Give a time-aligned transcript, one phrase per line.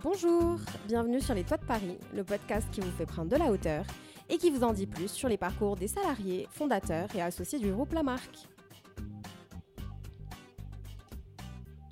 [0.00, 3.50] Bonjour, bienvenue sur les Toits de Paris, le podcast qui vous fait prendre de la
[3.50, 3.84] hauteur
[4.28, 7.72] et qui vous en dit plus sur les parcours des salariés, fondateurs et associés du
[7.72, 8.46] groupe La Marque.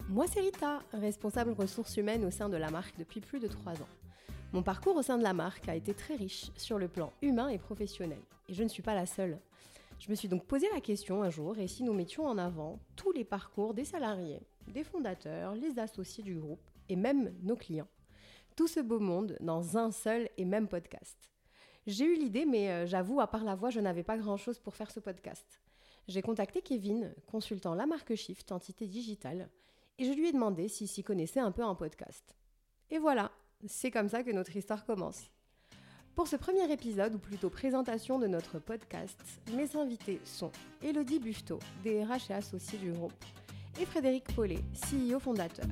[0.09, 3.73] Moi, c'est Rita, responsable ressources humaines au sein de La Marque depuis plus de trois
[3.73, 3.89] ans.
[4.53, 7.49] Mon parcours au sein de La Marque a été très riche sur le plan humain
[7.49, 9.41] et professionnel, et je ne suis pas la seule.
[9.99, 12.79] Je me suis donc posé la question un jour, et si nous mettions en avant
[12.95, 17.89] tous les parcours des salariés, des fondateurs, les associés du groupe, et même nos clients?
[18.57, 21.31] Tout ce beau monde dans un seul et même podcast.
[21.87, 24.75] J'ai eu l'idée, mais euh, j'avoue, à part la voix, je n'avais pas grand-chose pour
[24.75, 25.61] faire ce podcast.
[26.09, 29.51] J'ai contacté Kevin, consultant la marque Shift, entité digitale,
[29.99, 32.35] et je lui ai demandé s'il s'y connaissait un peu en podcast.
[32.91, 33.31] Et voilà,
[33.67, 35.31] c'est comme ça que notre histoire commence.
[36.15, 39.21] Pour ce premier épisode, ou plutôt présentation de notre podcast,
[39.55, 40.51] mes invités sont
[40.83, 43.13] Elodie Buffetot, DRH et associée du groupe,
[43.81, 45.67] et Frédéric Paulet, CEO fondateur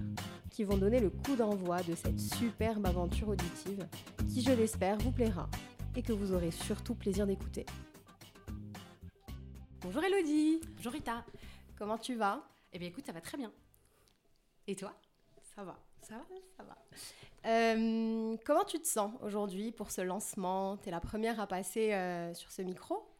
[0.51, 3.87] qui vont donner le coup d'envoi de cette superbe aventure auditive
[4.29, 5.49] qui, je l'espère, vous plaira
[5.97, 7.67] et que vous aurez surtout plaisir d'écouter.
[9.81, 10.61] Bonjour Elodie.
[10.77, 11.25] Bonjour Rita.
[11.79, 12.43] Comment tu vas?
[12.73, 13.53] Eh bien écoute, ça va très bien.
[14.67, 14.93] Et toi?
[15.57, 16.25] Ça va, ça va,
[16.57, 16.77] ça va.
[17.47, 20.77] Euh, comment tu te sens aujourd'hui pour ce lancement?
[20.79, 23.14] Tu es la première à passer euh, sur ce micro?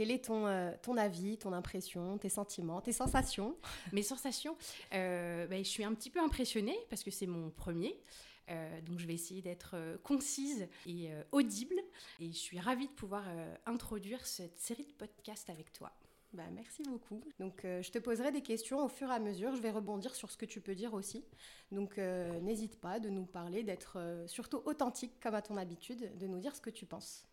[0.00, 3.54] Quel est ton, euh, ton avis, ton impression, tes sentiments, tes sensations
[3.92, 4.56] Mes sensations
[4.94, 8.00] euh, ben, Je suis un petit peu impressionnée parce que c'est mon premier.
[8.48, 11.74] Euh, donc je vais essayer d'être concise et audible.
[12.18, 13.24] Et je suis ravie de pouvoir
[13.66, 15.92] introduire cette série de podcasts avec toi.
[16.32, 17.22] Bah, merci beaucoup.
[17.38, 19.54] Donc, je te poserai des questions au fur et à mesure.
[19.54, 21.26] Je vais rebondir sur ce que tu peux dire aussi.
[21.72, 26.38] Donc, n'hésite pas de nous parler, d'être surtout authentique comme à ton habitude, de nous
[26.38, 27.26] dire ce que tu penses.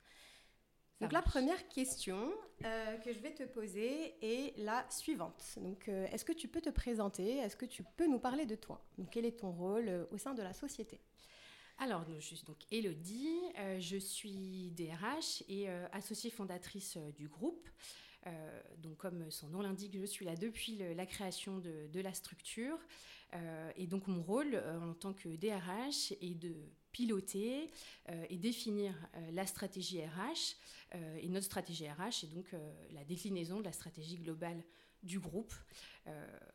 [1.00, 2.32] Donc la première question
[2.66, 5.44] euh, que je vais te poser est la suivante.
[5.58, 7.38] Donc euh, est-ce que tu peux te présenter?
[7.38, 8.84] Est-ce que tu peux nous parler de toi?
[8.98, 11.00] Donc quel est ton rôle euh, au sein de la société?
[11.78, 13.38] Alors, je suis donc Elodie,
[13.78, 17.70] je suis DRH et associée fondatrice du groupe.
[18.80, 22.80] donc, comme son nom l'indique, je suis là depuis la création de, de la structure.
[23.76, 26.56] et donc, mon rôle en tant que DRH est de
[26.98, 27.70] piloter
[28.10, 30.56] euh, et définir euh, la stratégie RH.
[30.96, 32.48] Euh, et notre stratégie RH est donc
[32.92, 34.64] la déclinaison de la stratégie globale
[35.04, 35.54] du groupe.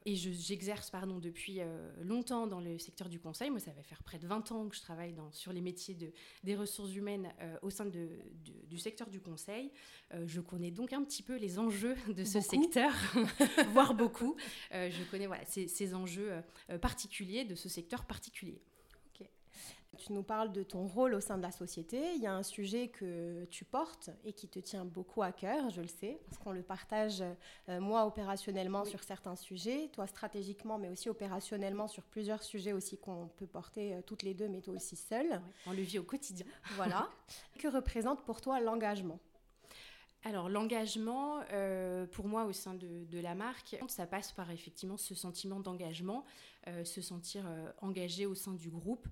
[0.04, 1.60] et j'exerce pardon, depuis
[2.00, 3.50] longtemps dans le secteur du conseil.
[3.50, 5.94] Moi, ça va faire près de 20 ans que je travaille dans, sur les métiers
[5.94, 7.32] de, des ressources humaines
[7.62, 8.08] au sein de,
[8.66, 9.70] du secteur du conseil.
[10.26, 12.92] je connais donc un petit peu les enjeux de ce secteur,
[13.68, 14.34] voire beaucoup.
[14.72, 16.32] je connais voilà, ces, ces enjeux
[16.80, 18.60] particuliers de ce secteur particulier.
[20.04, 22.14] Tu nous parles de ton rôle au sein de la société.
[22.16, 25.70] Il y a un sujet que tu portes et qui te tient beaucoup à cœur,
[25.70, 27.22] je le sais, parce qu'on le partage,
[27.68, 32.98] euh, moi, opérationnellement sur certains sujets, toi stratégiquement, mais aussi opérationnellement sur plusieurs sujets aussi
[32.98, 35.40] qu'on peut porter euh, toutes les deux, mais toi aussi seule.
[35.68, 36.46] on le vit au quotidien.
[36.74, 37.08] Voilà.
[37.60, 39.20] que représente pour toi l'engagement?
[40.24, 45.14] Alors l'engagement, euh, pour moi au sein de, la marque, ça passe par effectivement ce
[45.14, 46.24] sentiment d'engagement,
[46.68, 49.06] euh, se sentir euh, engagé au sein du groupe.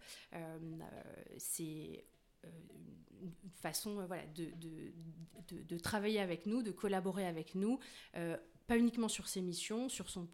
[1.38, 2.04] c'est
[3.22, 7.78] une façon de, travailler avec nous, de collaborer avec nous,
[8.70, 10.28] pas uniquement sur ses missions, sur son,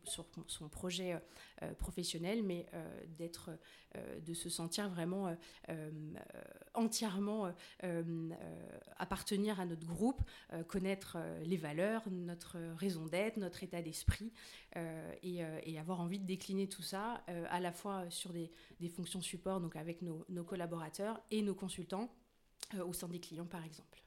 [0.71, 1.19] projet euh,
[1.63, 5.35] euh, professionnel, mais euh, de se sentir vraiment
[6.75, 7.51] entièrement
[8.99, 10.21] appartenir à notre groupe,
[10.69, 14.35] connaître les valeurs, notre raison d'être, notre état d'esprit,
[15.23, 18.51] et, avoir envie de décliner tout ça à la fois sur des,
[18.91, 22.15] fonctions support, donc avec nos collaborateurs et nos consultants
[22.85, 24.06] au sein des clients par exemple.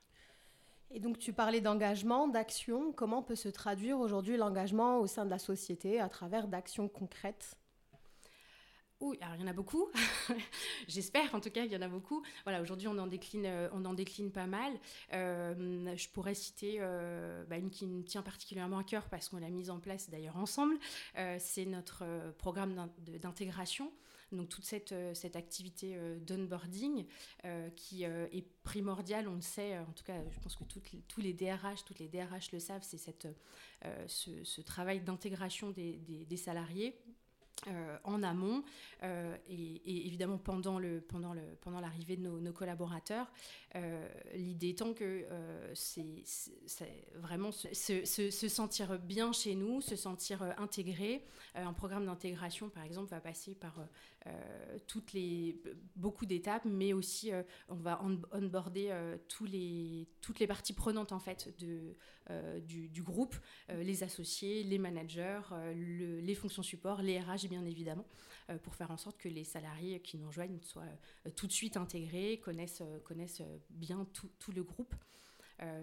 [0.91, 2.91] Et donc tu parlais d'engagement, d'action.
[2.91, 7.55] Comment peut se traduire aujourd'hui l'engagement au sein de la société à travers d'actions concrètes?
[9.21, 9.87] Alors il y en a beaucoup.
[10.87, 12.21] J'espère, en tout cas, il y en a beaucoup.
[12.43, 14.73] Voilà, aujourd'hui, on en décline, euh, on en décline pas mal.
[15.13, 19.37] Euh, je pourrais citer euh, bah, une qui me tient particulièrement à cœur parce qu'on
[19.37, 20.77] l'a mise en place d'ailleurs ensemble.
[21.37, 22.03] c'est notre
[22.37, 22.89] programme
[23.21, 23.91] d'intégration.
[24.31, 27.05] Donc toute cette, cette activité d'onboarding
[27.75, 29.77] qui est primordiale, on le sait.
[29.79, 32.83] En tout cas, je pense que tous les DRH, toutes les DRH le savent.
[32.83, 32.97] C'est
[34.07, 36.95] ce, travail d'intégration des salariés
[37.67, 38.63] euh, en amont
[39.03, 43.29] euh, et, évidemment pendant le pendant le pendant l'arrivée de nos, collaborateurs
[43.75, 45.25] euh, l'idée étant que
[45.73, 46.23] c'est
[47.15, 51.25] vraiment se, se, sentir bien chez nous se sentir intégré.
[51.53, 53.85] Un programme d'intégration par exemple va passer par
[54.87, 55.61] toutes les
[55.95, 57.31] beaucoup d'étapes mais aussi
[57.67, 58.01] on va
[58.31, 58.93] onboarder
[59.27, 61.95] tous les toutes les parties prenantes en fait de
[62.61, 63.35] du, groupe
[63.69, 65.41] les associés les managers
[65.75, 68.05] le, les fonctions support les RH bien évidemment,
[68.63, 70.83] pour faire en sorte que les salariés qui nous rejoignent soient
[71.35, 74.95] tout de suite intégrés, connaissent, connaissent bien tout, tout le groupe.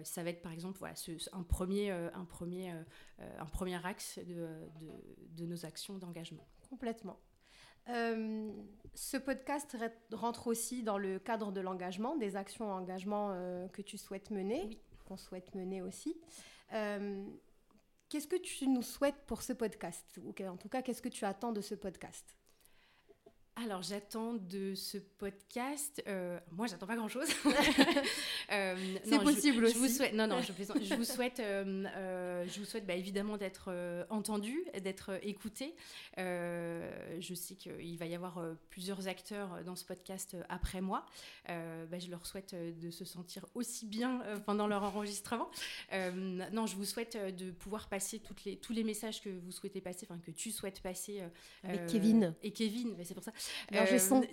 [0.03, 0.95] ça va être par exemple voilà,
[1.33, 2.73] un, premier, un, premier,
[3.19, 4.47] un premier axe de,
[4.81, 6.47] de, de nos actions d'engagement.
[6.69, 7.19] Complètement.
[7.89, 8.51] Euh,
[8.95, 9.77] ce podcast
[10.11, 14.77] rentre aussi dans le cadre de l'engagement, des actions engagement euh, que tu souhaites mener,
[15.05, 16.19] qu'on souhaite mener aussi.
[18.09, 20.19] Qu'est-ce que tu nous souhaites pour ce podcast?
[20.23, 22.35] Ou en tout cas, qu'est-ce que tu attends de ce podcast?
[23.63, 26.03] Alors, j'attends de ce podcast.
[26.07, 27.27] Euh, moi, j'attends pas grand-chose.
[28.51, 29.73] euh, c'est possible aussi.
[29.73, 32.93] Je vous souhaite, non, non, je, je vous souhaite, euh, euh, je vous souhaite bah,
[32.93, 35.73] évidemment d'être entendu, d'être écouté.
[36.17, 38.39] je sais qu'il va y avoir
[38.69, 41.05] plusieurs acteurs dans ce podcast après moi.
[41.47, 45.49] Bah, je leur souhaite de se sentir aussi bien pendant leur enregistrement.
[45.91, 49.81] non, je vous souhaite de pouvoir passer toutes les, tous les messages que vous souhaitez
[49.81, 51.23] passer, enfin que tu souhaites passer.
[51.63, 52.35] Avec Kevin.
[52.43, 53.31] Et Kevin, bah, c'est pour ça.
[53.73, 53.99] Euh.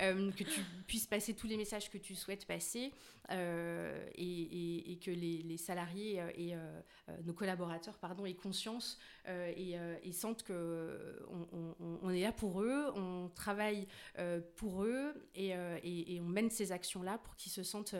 [0.00, 2.92] Euh, que tu puisses passer tous les messages que tu souhaites passer
[3.30, 6.54] euh, et, que les, salariés et
[7.22, 8.98] nos collaborateurs pardon, aient conscience
[9.28, 9.76] et,
[10.12, 13.86] sentent qu'on on, est là pour eux, on travaille
[14.56, 15.54] pour eux et,
[16.18, 17.94] on mène ces actions-là pour qu'ils se sentent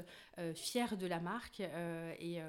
[0.56, 2.40] fiers de la marque et,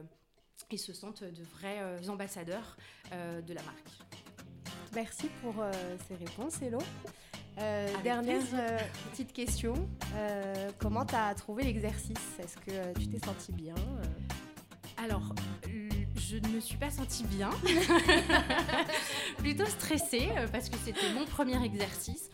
[0.72, 2.78] et se sentent de vrais ambassadeurs
[3.12, 4.25] de la marque.
[4.96, 5.72] Merci pour euh,
[6.08, 6.80] ces réponses, Hello.
[7.60, 8.78] Euh, dernière euh,
[9.12, 9.74] petite question.
[10.78, 12.40] comment tu as trouvé l'exercice?
[12.40, 13.76] Est-ce que tu t'es senti bien?
[14.98, 15.36] Alors,
[16.16, 17.50] je ne me suis pas sentie bien.
[19.38, 22.30] Plutôt stressée parce que c'était mon premier exercice.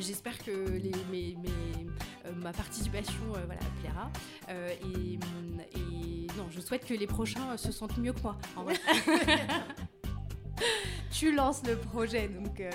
[0.00, 1.36] J'espère que les, mes,
[2.36, 4.10] ma participation voilà, plaira.
[4.48, 5.14] Et,
[5.78, 8.36] et, non, je souhaite que les prochains se sentent mieux que moi.
[8.56, 8.74] En vrai.
[11.14, 12.70] tu lances le projet, donc euh,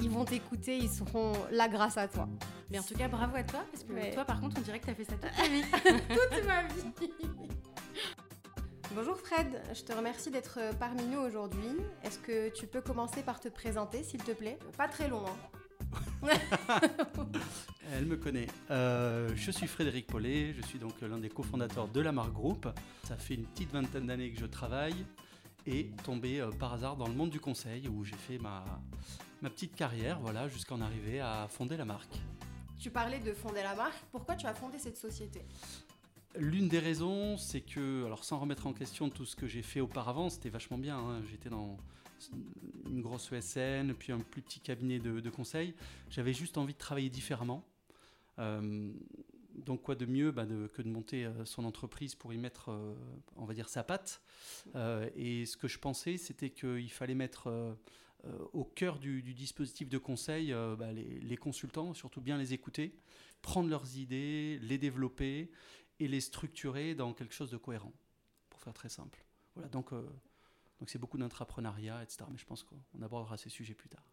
[0.00, 2.28] ils vont t'écouter, ils seront là grâce à toi.
[2.70, 4.86] Mais en tout cas, bravo à toi, parce que toi, par contre, on dirait que
[4.86, 5.62] tu as fait ça toute ta vie.
[6.08, 7.30] toute ma vie.
[8.94, 11.78] Bonjour Fred, je te remercie d'être parmi nous aujourd'hui.
[12.04, 14.58] Est-ce que tu peux commencer par te présenter, s'il te plaît?
[14.76, 16.28] Pas très long, hein
[17.94, 18.48] Elle me connaît.
[18.70, 22.68] Euh, je suis Frédéric Paulet, je suis donc l'un des cofondateurs de la marque Group.
[23.04, 25.06] Ça fait une petite vingtaine d'années que je travaille
[25.66, 28.64] et tombé euh, par hasard dans le monde du conseil où j'ai fait ma,
[29.40, 32.20] ma petite carrière voilà, jusqu'à en arriver à fonder la marque.
[32.78, 35.42] Tu parlais de fonder la marque, pourquoi tu as fondé cette société?
[36.36, 39.80] L'une des raisons, c'est que, alors sans remettre en question tout ce que j'ai fait
[39.80, 40.98] auparavant, c'était vachement bien.
[40.98, 41.22] Hein.
[41.30, 41.76] J'étais dans
[42.88, 45.74] une grosse ESN, puis un plus petit cabinet de, conseil.
[46.08, 47.64] J'avais juste envie de travailler différemment.
[48.38, 48.90] Euh,
[49.54, 52.94] donc quoi de mieux bah, que de monter euh, son entreprise pour y mettre, euh,
[53.36, 54.22] on va dire, sa patte.
[54.74, 57.76] Euh, et ce que je pensais, c'était qu'il fallait mettre
[58.52, 62.94] au cœur du, dispositif de conseil bah, les, consultants, surtout bien les écouter,
[63.42, 65.50] prendre leurs idées, les développer
[65.98, 67.92] et les structurer dans quelque chose de cohérent,
[68.48, 69.24] pour faire très simple.
[69.56, 69.92] Voilà, donc
[70.82, 72.24] donc c'est beaucoup d'intrapreneuriat, etc.
[72.30, 74.04] Mais je pense qu'on abordera ces sujets plus tard.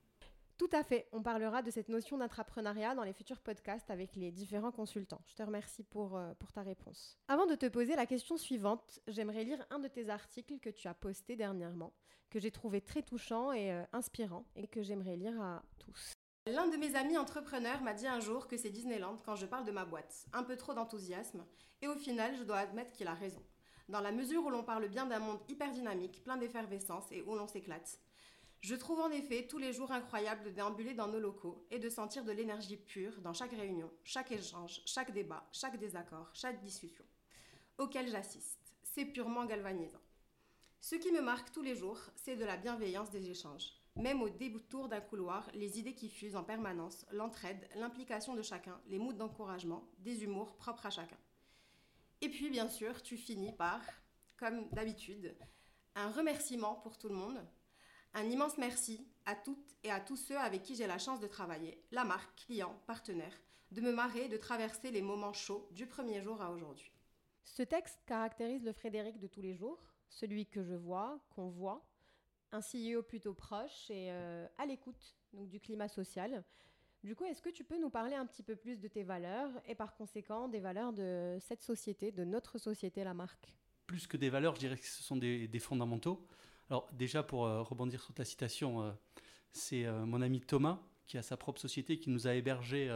[0.60, 1.08] Tout à fait.
[1.14, 5.22] On parlera de cette notion d'entrepreneuriat dans les futurs podcasts avec les différents consultants.
[5.26, 7.18] Je te remercie pour, euh, pour ta réponse.
[7.30, 10.90] Avant de te poser la question suivante, j'aimerais lire un de tes articles que tu
[10.90, 11.94] as posté dernièrement,
[12.30, 16.12] que j'ai trouvé très touchant et euh, inspirant et que j'aimerais lire à tous.
[16.46, 19.64] L'un de mes amis entrepreneurs m'a dit un jour que c'est Disneyland quand je parle
[19.64, 20.26] de ma boîte.
[20.34, 21.46] Un peu trop d'enthousiasme.
[21.82, 23.42] Et au final, je dois admettre qu'il a raison.
[23.88, 27.36] Dans la mesure où l'on parle bien d'un monde hyper dynamique, plein d'effervescence et où
[27.36, 27.98] l'on s'éclate,
[28.62, 31.90] je trouve en effet tous les jours incroyables de déambuler dans nos locaux et de
[31.90, 37.06] sentir de l'énergie pure dans chaque réunion, chaque échange, chaque débat, chaque désaccord, chaque discussion
[37.78, 38.60] auquel j'assiste.
[38.84, 40.02] C'est purement galvanisant.
[40.82, 43.74] Ce qui me marque tous les jours, c'est de la bienveillance des échanges.
[43.96, 48.80] Même au détour d'un couloir, les idées qui fusent en permanence, l'entraide, l'implication de chacun,
[48.88, 51.18] les moods d'encouragement, des humours propres à chacun.
[52.22, 53.82] Et puis, bien sûr, tu finis par,
[54.38, 55.36] comme d'habitude,
[55.96, 57.42] un remerciement pour tout le monde,
[58.14, 61.28] un immense merci à toutes et à tous ceux avec qui j'ai la chance de
[61.28, 63.40] travailler, la marque, clients, partenaires,
[63.72, 66.92] de me marrer et de traverser les moments chauds du premier jour à aujourd'hui.
[67.46, 71.86] Ce texte caractérise le Frédéric de tous les jours, celui que je vois, qu'on voit,
[72.52, 76.44] un CEO plutôt proche et euh, à l'écoute du climat social.
[77.04, 79.52] Du coup, est-ce que tu peux nous parler un petit peu plus de tes valeurs
[79.68, 83.54] et par conséquent des valeurs de cette société, de notre société, la marque?
[83.86, 86.28] Plus que des valeurs, je dirais que ce sont des fondamentaux.
[86.70, 88.92] Alors déjà, pour euh, rebondir sur ta citation, euh,
[89.52, 92.96] c'est euh, mon ami Thomas qui a sa propre société, qui nous a hébergés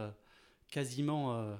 [0.68, 1.58] quasiment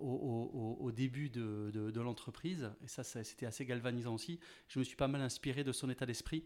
[0.00, 2.70] au, début de, l'entreprise.
[2.82, 4.40] Et ça, c'était assez galvanisant aussi.
[4.68, 6.42] Je me suis pas mal inspiré de son état d'esprit.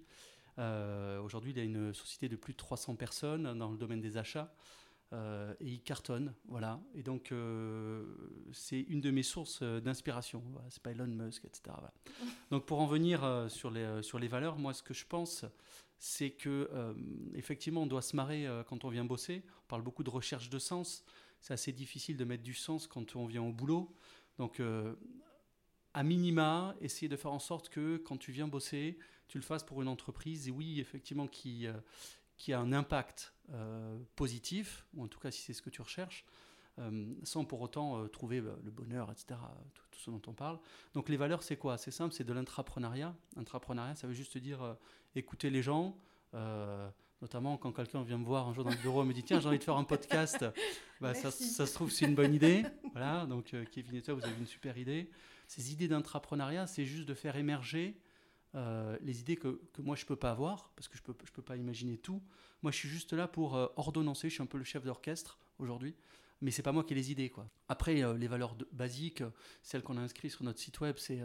[0.57, 4.53] Aujourd'hui, il a une société de plus de 300 personnes dans le domaine des achats.
[5.13, 6.81] Et il cartonne, voilà.
[6.95, 7.33] Et donc,
[8.53, 10.43] c'est une de mes sources d'inspiration.
[10.69, 11.77] c'est pas Elon Musk, etc.
[12.51, 15.45] Donc, pour en venir sur, les, sur les valeurs, moi, ce que je pense,
[15.99, 16.69] c'est que
[17.35, 19.43] effectivement, on doit se marrer quand on vient bosser.
[19.65, 21.05] On parle beaucoup de recherche de sens
[21.41, 23.95] c'est assez difficile de mettre du sens quand on vient au boulot.
[24.39, 24.95] Donc, euh,
[25.95, 28.99] à minima, essayer de faire en sorte que quand tu viens bosser,
[29.29, 31.73] tu le fasses pour une entreprise, et oui, effectivement, qui, euh,
[32.39, 35.83] qui a un impact euh, positif, ou en tout cas si c'est ce que tu
[35.83, 36.25] recherches,
[37.25, 39.37] sans pour autant trouver bah, le bonheur, etc.,
[39.75, 40.61] tout, tout, ce dont on parle.
[40.95, 41.77] Donc les valeurs, c'est quoi?
[41.77, 43.17] C'est simple, c'est de l'intrapreneuriat.
[43.37, 44.77] Intrapreneuriat, ça veut juste dire
[45.17, 45.99] écouter les gens,
[47.21, 49.41] Notamment quand quelqu'un vient me voir un jour dans le bureau et me dit Tiens,
[49.41, 50.45] j'ai envie de faire un podcast.
[51.01, 52.65] Bah, ça, se trouve, c'est une bonne idée.
[52.91, 55.09] Voilà, donc euh, Kevin et toi, vous avez une super idée.
[55.47, 57.97] Ces idées d'intrapreneuriat, c'est juste de faire émerger
[58.55, 61.33] euh, les idées que, que, moi je peux pas avoir, parce que je peux, je
[61.33, 62.23] peux pas imaginer tout.
[62.63, 64.29] Moi, je suis juste là pour euh, ordonnancer.
[64.29, 65.95] Je suis un peu le chef d'orchestre aujourd'hui,
[66.41, 67.49] mais c'est pas moi qui ai les idées, quoi.
[67.69, 69.23] Après, les valeurs basiques,
[69.63, 71.21] celles qu'on a inscrites sur notre site web, c'est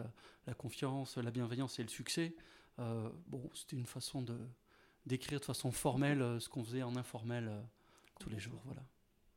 [0.46, 2.36] la confiance, la bienveillance et le succès.
[2.78, 4.38] bon, c'était une façon de
[5.06, 7.62] d'écrire de façon formelle euh, ce qu'on faisait en informel euh,
[8.20, 8.62] tous les jours.
[8.66, 8.84] Voilà.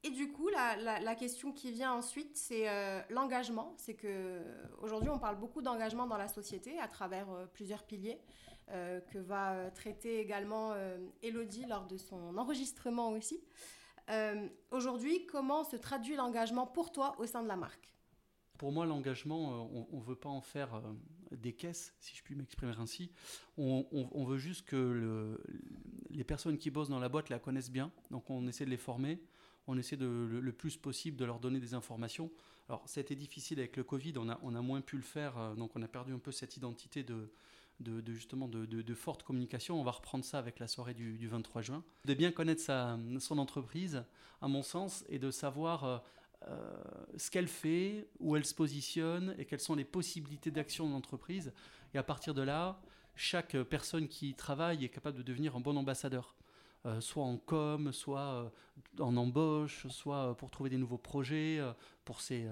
[0.06, 3.75] Et du coup, la, question qui vient ensuite, c'est euh, l'engagement.
[3.76, 4.40] C'est que
[4.80, 8.20] aujourd'hui, on parle beaucoup d'engagement dans la société à travers plusieurs piliers
[8.68, 10.75] que va traiter également
[11.22, 13.40] Elodie lors de son enregistrement aussi.
[14.72, 17.94] aujourd'hui, comment se traduit l'engagement pour toi au sein de la marque?
[18.58, 20.82] Pour moi, l'engagement, on ne veut pas en faire
[21.30, 23.10] des caisses, si je puis m'exprimer ainsi.
[23.56, 25.38] On, veut juste que
[26.10, 27.90] les personnes qui bossent dans la boîte la connaissent bien.
[28.10, 29.20] Donc on essaie de les former.
[29.66, 32.30] On essaie de, le, plus possible de leur donner des informations.
[32.68, 35.54] Alors ça a été difficile avec le Covid, on a, moins pu le faire, euh,
[35.54, 37.30] donc on a perdu un peu cette identité de,
[38.06, 39.80] justement de, forte communication.
[39.80, 41.85] On va reprendre ça avec la soirée du, 23 juin.
[42.04, 44.04] De bien connaître son entreprise,
[44.40, 45.99] à mon sens, et de savoir euh,
[46.49, 46.82] euh,
[47.16, 51.52] ce qu'elle fait, où elle se positionne et quelles sont les possibilités d'action de l'entreprise.
[51.94, 52.80] Et à partir de là,
[53.16, 56.37] chaque personne qui travaille est capable de devenir un bon ambassadeur.
[56.85, 58.49] Euh, soit en com, soit euh,
[59.00, 61.61] en embauche, soit pour trouver des nouveaux projets,
[62.04, 62.47] pour, ses,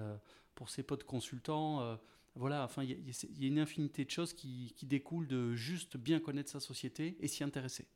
[0.55, 1.97] pour ses potes consultants.
[2.35, 5.95] voilà, enfin, il y, y, a une infinité de choses qui, qui découlent de juste
[5.97, 7.87] bien connaître sa société et s'y intéresser.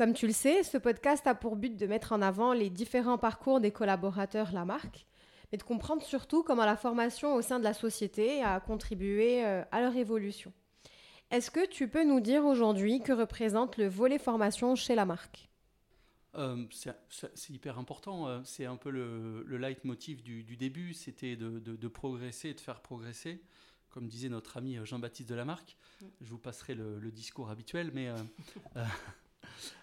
[0.00, 3.18] Comme tu le sais, ce podcast a pour but de mettre en avant les différents
[3.18, 5.06] parcours des collaborateurs la marque,
[5.52, 9.62] mais de comprendre surtout comment la formation au sein de la société a contribué euh,
[9.70, 10.54] à leur évolution.
[11.30, 15.46] Est-ce que tu peux nous dire aujourd'hui que représente le volet formation chez la marque
[16.36, 18.28] euh, c'est hyper important.
[18.28, 22.82] Euh, c'est un peu le, le leitmotiv du, début, c'était de, progresser et de faire
[22.82, 23.42] progresser.
[23.88, 26.06] Comme disait notre ami Jean-Baptiste de la marque, mm.
[26.20, 28.12] je vous passerai le, discours habituel, mais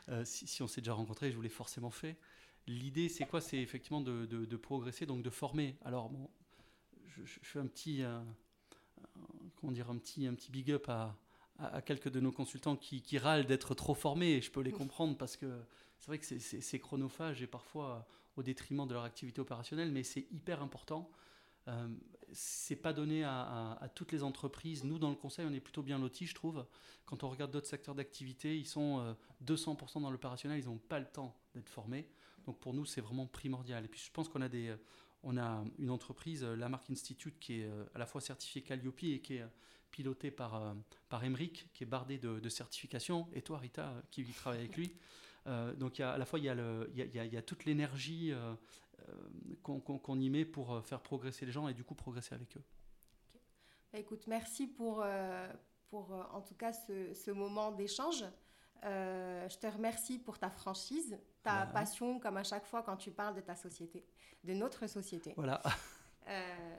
[0.10, 2.18] Euh, si, on s'est déjà rencontré, je vous l'ai forcément fait.
[2.68, 3.42] L'idée, c'est quoi?
[3.42, 5.78] C'est effectivement de, progresser, donc de former.
[5.86, 6.30] Alors, bon,
[7.08, 8.20] je, fais un petit, euh,
[9.56, 11.16] comment dire, un petit, un petit big up à,
[11.60, 15.18] à, quelques de nos consultants qui, râlent d'être trop formés, et je peux les comprendre
[15.18, 15.48] parce que
[16.00, 20.28] c'est vrai que c'est chronophage et parfois au détriment de leur activité opérationnelle, mais c'est
[20.32, 21.10] hyper important.
[21.68, 21.88] Euh,
[22.32, 24.84] c'est pas donné à, toutes les entreprises.
[24.84, 26.66] Nous, dans le conseil, on est plutôt bien lotis, je trouve.
[27.06, 31.00] Quand on regarde d'autres secteurs d'activité, ils sont 200% euh, dans l'opérationnel, ils n'ont pas
[31.00, 32.08] le temps d'être formés.
[32.46, 33.86] Donc pour nous, c'est vraiment primordial.
[33.86, 34.76] Et puis je pense qu'on a des,
[35.28, 38.62] on a une entreprise, euh, la marque Institute, qui est euh, à la fois certifiée
[38.62, 39.46] Calliope et qui est
[39.92, 40.76] pilotée par,
[41.10, 44.94] par Emric, qui est bardé de, certifications, et toi, Rita, qui travaille avec lui.
[45.78, 46.56] donc à la fois, il y a,
[46.94, 48.34] il y a, il y a toute l'énergie
[49.64, 52.64] qu'on y met pour faire progresser les gens et du coup progresser avec eux.
[53.94, 55.04] Bah, écoute, merci pour,
[55.88, 58.26] pour en tout cas ce, ce moment d'échange.
[58.84, 61.18] Euh, je te remercie pour ta franchise,
[61.48, 64.04] ta passion, comme à chaque fois quand tu parles de ta société,
[64.44, 65.34] de notre société.
[65.36, 65.62] Voilà.
[66.30, 66.76] Euh,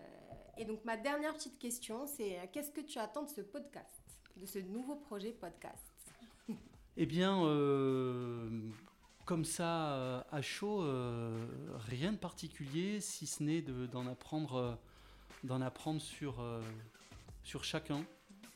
[0.59, 4.03] et donc, ma dernière petite question, c'est euh, qu'est-ce que tu attends de ce podcast,
[4.37, 5.91] de ce nouveau projet podcast?
[6.99, 7.39] Eh bien,
[9.25, 10.81] comme ça, à chaud,
[11.89, 14.79] rien de particulier, si ce n'est d'en apprendre,
[15.45, 16.45] d'en apprendre sur,
[17.43, 18.05] sur chacun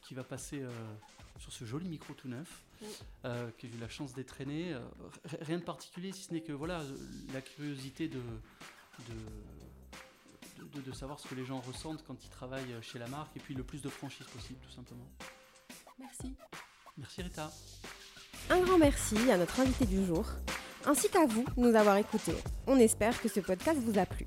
[0.02, 0.62] qui va passer
[1.42, 2.64] sur ce joli micro tout neuf.
[3.24, 4.80] Euh, que j'ai eu la chance d'être euh,
[5.40, 6.82] rien de particulier, si ce n'est que voilà,
[7.32, 8.20] la curiosité de
[9.08, 13.40] de, de, savoir ce que les gens ressentent quand ils travaillent chez la marque, et
[13.40, 15.08] puis le plus de franchise possible, tout simplement.
[15.98, 16.34] Merci.
[16.96, 17.50] Merci Rita.
[18.50, 20.26] Un grand merci à notre invité du jour,
[20.86, 22.36] ainsi qu'à vous de nous avoir écoutés.
[22.66, 24.26] On espère que ce podcast vous a plu.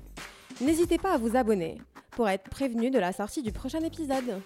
[0.60, 1.80] N'hésitez pas à vous abonner
[2.10, 4.40] pour être prévenu de la sortie du prochain épisode.